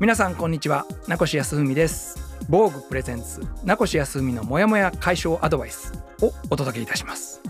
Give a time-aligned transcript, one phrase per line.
[0.00, 0.86] 皆さんこんにちは。
[1.08, 2.16] 名越康文です。
[2.48, 3.40] 防具プレゼンツ。
[3.64, 7.42] 名越康文のモヤモヤ解消アドバイスをお届けいたします。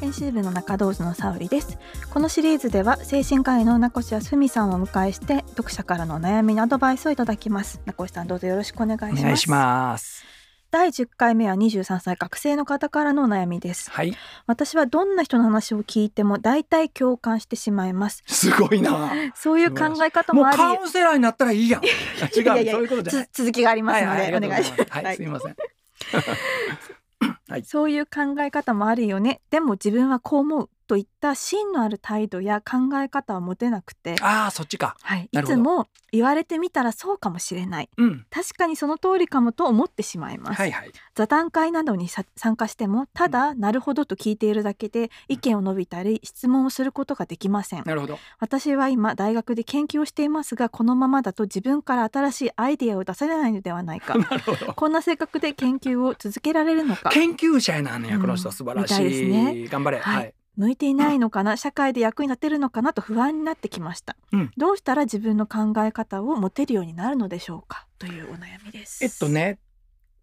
[0.00, 1.78] 編集部の中道図の沙織です。
[2.12, 7.80] このシリーズでは精神科医の名越康文さんをお迎えして読者からの悩みのアドバイスをいただきます。
[7.86, 9.20] 名越さんどうぞよろしくお願いします。
[9.20, 10.39] お願いします
[10.70, 13.90] 第10回目は23歳学生の方からのお悩みです。
[13.90, 14.14] はい。
[14.46, 18.22] 私はどんな人の話を聞いても大体共感してしまいます。
[18.26, 19.10] すごいな。
[19.34, 20.56] そういう考え方もあり。
[20.56, 21.82] カウンセラーになったらいいやん。
[21.84, 22.86] 違ういやいやそうい。
[22.86, 25.56] うことじゃ続きがありますので、はいはいお願いします、はい、はい、すみません。
[27.48, 27.64] はい。
[27.64, 29.40] そういう考え方もあるよね。
[29.50, 34.96] でも自分はこう思うといった芯のある態度や考え方は持てなくて、ああそっちか。
[35.02, 37.90] はい、ないつも言われてみたらそうかもしれない。
[37.96, 38.26] うん。
[38.28, 40.90] 確かにその通りかもと思ってしまいます、はいはい。
[41.14, 47.84] 座談会などにさ参加してもただ、なるほどと聞いているだけで意見を述べたり質問をすることができません。
[47.84, 48.18] なるほど。
[48.40, 54.18] 私は今大学で研究をしていますがこのままだと自分から新しいアイデアを出せないのではないか。
[54.18, 54.74] なるほど。
[54.74, 57.10] こんな性格で研究を続けられるのか。
[57.10, 58.50] 研究者やなんねやうんこの人。
[58.50, 59.68] 素晴らしい,、いですね。
[59.68, 59.98] 頑張れ。
[60.00, 60.16] はい。
[60.16, 61.56] はい向いていないのかな？
[61.56, 64.50] 社会で役に立てるのかなと不安になってきました、うん。
[64.58, 67.86] どうしたら自分の考え方を持てるようになるのでしょうか？
[67.98, 69.02] というお悩みです。
[69.02, 69.58] えっとね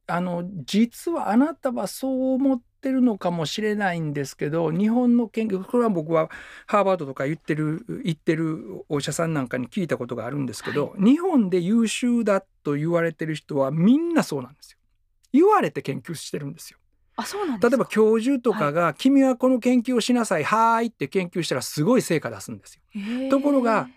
[0.06, 6.30] あの実はあなたはそう思ってるのかもしれないんですけど日本の研究これは僕は
[6.66, 14.78] ハーバードとか言ってる言ってるお医者さんなんかに聞いたことがあるんですけど、日本で優秀だと言われてる人はみんなそうなんですよ。
[15.34, 16.78] 言われて研究してるんですよ。
[17.18, 17.70] あそうなんですか？
[17.70, 23.30] 例えば教授とかが、君はこの研究をしなさいはーい」って研究したらすごい成果出すんですよ。
[23.30, 23.90] ところが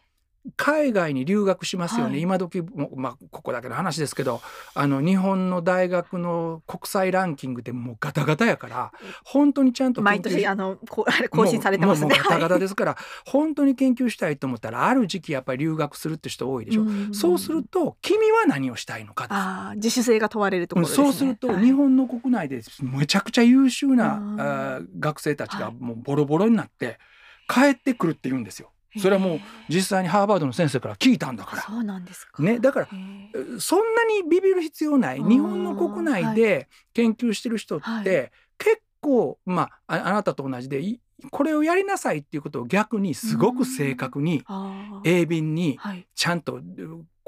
[0.56, 2.20] 海外に留学しますよね、はい。
[2.22, 4.40] 今時も、まあ、ここだけの話ですけど
[4.74, 8.92] あの日本の大学の国際ランキングでもうガタガタやから
[9.24, 12.14] 本当にちゃんと毎年あのこあれ更新されてますね。
[12.16, 12.96] ガタガタですから、
[13.26, 21.04] 本当に研究したいと思ったらある時期やっぱり留学するって人多いでしょ、んそうすると君は何をしたいのかあー自主性が問われるところですね。
[21.04, 21.64] そうするとはい。
[21.64, 26.98] 日本の国内でめちゃくちゃ優秀な、うんあー学生たちがはいもうボロボロになって
[27.48, 28.70] 帰ってくるって言うんですよ。
[28.98, 31.62] それはもう実際にハーバードの先生から聞いたんだから。
[31.62, 32.42] そうなんですか。
[32.42, 32.88] ねだから
[33.58, 35.18] そんなにビビる必要ない。
[35.18, 38.04] うん日本の国内で研究してる人って、はい。
[38.58, 44.42] 結構まあああなたと同じでいこれをやりなさいっていうことを逆にすごく正確に
[45.04, 46.06] 鋭敏にはい。
[46.14, 46.60] ちゃんと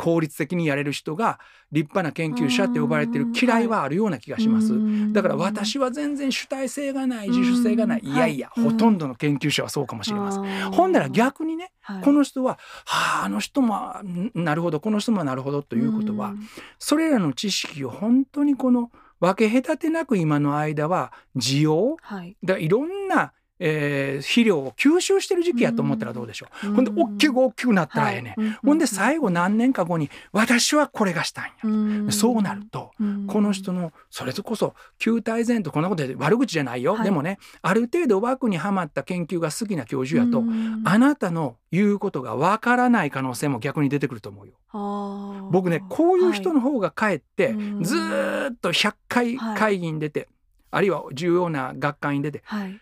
[0.03, 1.39] 効率的にやれる人が
[1.71, 3.33] 立派な研究者って呼ばれてるうん。
[3.41, 4.75] 嫌いはあるような気がします。
[4.75, 8.01] うんだから私は全然主体性がない自主性がない。
[8.01, 10.73] うんいやいや、はいほとんどの研究者はそうかもしれません。
[10.73, 12.03] ほんなら逆にねはい。
[12.03, 16.41] この人は「はああの人もんなるほどこの人もなるほど」ということはん。
[16.79, 22.37] それらの知識を本当にこの分け隔てなく今の間は需要はい。
[22.43, 23.33] だからいろんな、
[23.65, 26.75] えー肥料を吸収してる時期やと思ったらどうでしょう。
[26.75, 28.41] ほんで大きく大きくなったらええねん。
[28.41, 28.59] はい。
[28.65, 31.77] ほんで最後何年か後に私はこれがしたいんや。
[31.77, 32.13] うん。
[32.13, 33.27] そうなるとうん。
[33.29, 37.05] この人のそれこそ球体前とこんなことで悪口じゃないよ、はい。
[37.05, 40.83] でもねある程度枠にはまった研究が好きな教授やと、うん。
[40.85, 44.55] あなたの言うことがわからない可能性も逆に出てくると思うよ。
[45.51, 47.83] 僕ねこういう人の方がかえって、うん。
[47.83, 49.59] ずーっと100回はい。
[49.59, 50.29] 会議に出て、
[50.71, 52.81] あるいは重要な学会に出てはい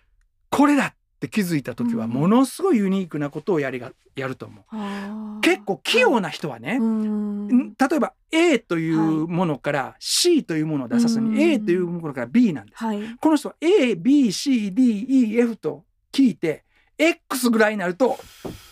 [0.50, 5.40] これだって気づいた時はうんものすごいユニークなことをやりがやると思う。
[5.40, 12.82] 結構器用な人はね、例えば A というものから C というものを出さずに、うん A というものから B なんです。
[12.84, 16.64] はいこの人は ABCDEF と聞いて
[16.98, 18.18] X ぐらいになると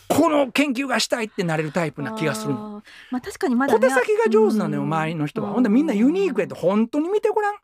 [0.08, 2.82] この研究がしたいってなれるタイプな気がするの。
[3.10, 5.52] まあ確かにまだ小ね手先が上手なのようん周りの人は。
[5.52, 7.54] ほんでみんなユニークやと本当に見てごらん。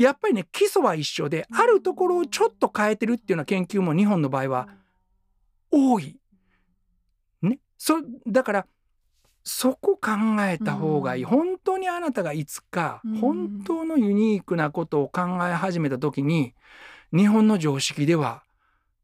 [0.00, 4.68] やっぱりね基礎は一緒であるところをちょっと変えてるっていうような研究も日本の場合は
[5.70, 6.16] 多い。
[7.42, 8.66] ね、そだから
[9.44, 11.28] そこ考えた方がいい、うん。
[11.28, 13.16] 本当にあなたがいつかうん。
[13.18, 16.54] 本当のユニークなことを考え始めた時に
[17.12, 18.42] 日本の常識では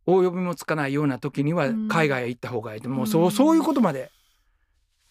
[0.07, 1.89] 大呼びもつかないような時にはうん。
[1.89, 2.89] 海外へ行った方がいいと。
[2.89, 3.07] もううん。
[3.07, 4.11] そうそういうことまで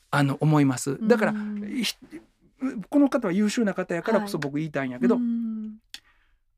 [0.09, 0.98] あの思います。
[1.07, 1.36] だから
[2.89, 4.42] この方は優秀な方やからこそはい。
[4.42, 5.55] 僕言いたいんやけど、うん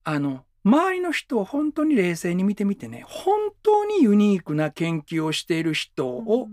[0.09, 6.47] あの周りの人を本当に冷静に見てみてね本当にユニークな研究をしている人を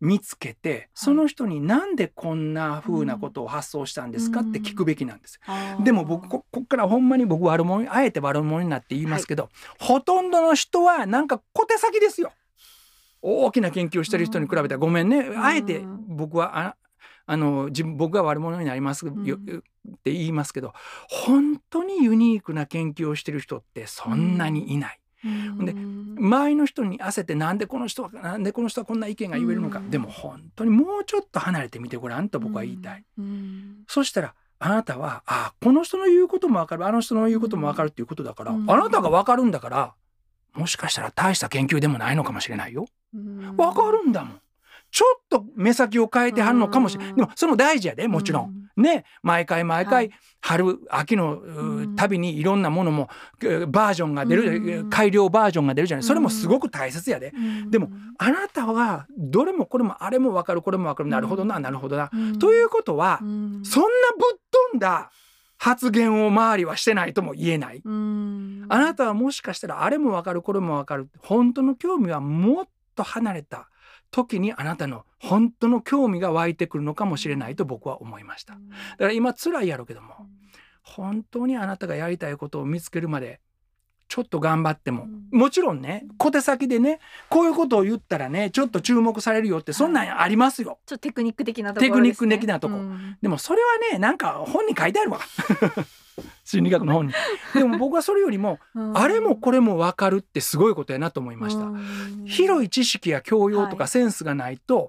[0.00, 5.38] 見つけて、その人になんでこんな風なことを発想したんですかって聞くべきなんです。
[5.46, 5.82] あー。
[5.82, 12.32] でも僕ここっからほんまに僕悪者あえて悪者になって言いますけど、ほとんどの人はなんか小手先ですよ。
[13.22, 15.42] 大きな研究をしてる人に比べたらごめんね、ん。
[15.42, 16.76] あえて僕は
[17.26, 19.22] ああの自分僕が悪者になりますよ、ん。
[19.22, 20.72] って言いますけど
[21.08, 25.00] 本当にユニークな研究をしてる人ってそんなにいない。
[25.24, 33.04] で周りの人に焦ってなんでこの人はなんでこの人はこんな意見が言えるのか、でも本当にもうちょっと離れてみてごらんと僕は言いたい。
[33.88, 36.86] そしたらあなたはあこの人の言うことも分かる。
[36.86, 39.94] あの人の言うことも分かるっていうことだから、あなたが分かるんだから
[40.52, 42.86] もしかしたら大した研究でもないのかもしれないよ。
[43.12, 44.40] 分かるんだもん。
[44.94, 47.14] ちょっと目先を変えてはるのかもしれない。
[47.16, 48.54] でもその大事やでもちろん。
[48.76, 50.10] ね毎回毎回
[50.40, 51.40] 春秋の
[51.96, 53.08] たびにいろんなものも
[53.68, 56.04] バージョンが出る改良バージョンが出るじゃない。
[56.04, 57.32] それもすごく大切やで。
[57.70, 57.88] でも
[58.18, 61.08] あなたはどれもこれもあれも分かるこれも分かる。
[61.08, 62.08] なるほどななるほどな。
[62.38, 64.38] ということはそんなぶっ
[64.70, 65.10] 飛んだ
[65.58, 67.82] 発言を周りはしてないとも言えない。
[67.84, 67.88] あ
[68.78, 71.08] なたはもしかしたらあれも分かるこれも分かる。
[71.18, 73.68] 本当の興味はもっと離れた
[74.14, 78.52] 時にあなたの本当の興味が湧いてくるのかもしれないと僕は思いました。
[78.52, 80.14] だから今辛いやろうけども
[80.82, 83.40] 本当にあなたがやりたいことを見つけるまで
[84.06, 90.78] ちょっと頑張っても、もちろんね小手先でねこういうことを言ったらねちょっと注目されるよってそんなんありますよ。
[90.86, 95.18] ちょっとテクニック的なところ、ね、テクニック的なとこ、うん、でもそれはねなんか本に書いてあるわ
[96.44, 97.12] 心理学の本に。
[97.54, 98.58] でも僕はそれよりも、
[98.94, 101.66] あれもこれも分かるってすごいことやなと思いました。
[102.26, 104.88] 広い知識や教養とかセンスがないと、はい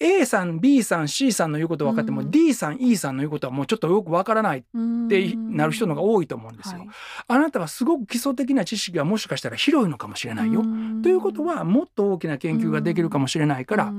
[0.00, 4.62] A さん B さん C さんの言うこと分かっても、うん、D さん E さんの言うことはもうちょっとよく分からないっ
[5.08, 6.80] てなる人のが多いと思うんですよ。
[6.80, 6.88] はい、
[7.26, 10.62] あなたはすごく基礎的な知識がもしかしたら広いのかもしれないよ。
[11.02, 13.92] ということはもっと大きな研究ができるかもしれないから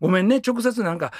[0.00, 0.40] ごめんね。
[0.44, 1.12] 直接なんか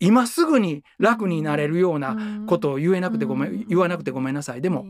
[0.00, 2.16] 今すぐに楽になれるような
[2.46, 4.62] ことを言えなくてごめん言わなくてごめんなさい。
[4.62, 4.86] でも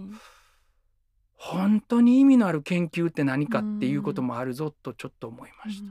[1.35, 5.91] 本当に意味のある研究って何かっていうこともあるぞとちょっと思いました。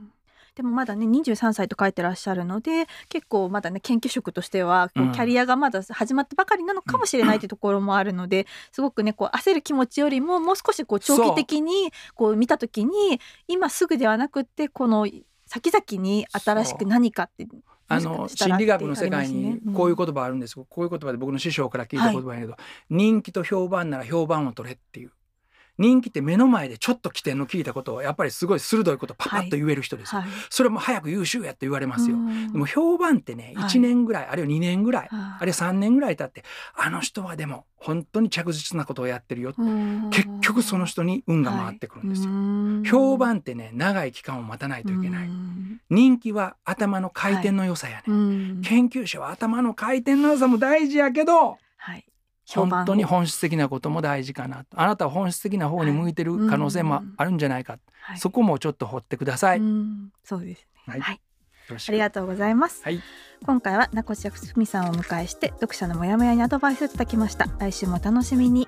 [0.56, 13.19] でもまだね23歳と書いてらっしゃるので結構まだね研究職としてはこうキャリアがまだ始まったばかりなのかもしれないというところもあるので、すごくねこう焦る気持ちよりももう少しこう長期的にこう見た時に
[13.50, 15.06] 今すぐではなくってこの
[15.45, 17.47] 先々に新しく何かって
[17.88, 25.12] あの心理学の世界にこういう言葉あるんです、うん、こういう言葉で僕の師匠から聞いた言葉やけど、はい、人気と評判なら評判を取れっていう
[25.77, 32.18] 人気って目の前でちょっと起点の聞いたことをやっぱりすごい鋭いことパパッと言える人です、はい、それも早く優秀やって言われますよ。
[32.51, 36.44] でも評判ってね1年ぐらい、はい、あるいは2年ぐらい、あるいは3年ぐらい経って
[36.75, 39.54] あの人はでも本当に着実なことをやってるよ
[40.12, 45.30] 結局その人に運が回ってくるんですよ、はい、評判ってね長い期間を待たないといけない。
[45.89, 48.04] 人気は頭の回転の良さやね、
[48.63, 52.06] 研究者は頭の回転の良さも大事やけど、はい
[52.53, 59.62] 本当に本質的なことも大事かなあなたは本質的な方に向いてる可能性もあるんじゃないか、はい、そこもちょっと掘ってください。
[60.24, 61.21] そうですね、はい、はい、
[61.69, 62.83] ありがとうございます。
[62.83, 63.01] はい、
[63.45, 67.47] 今回は名越ふみさんをお迎えして読者のモヤモヤにアドバイスをいただきました。
[67.59, 68.68] 来週も楽しみに。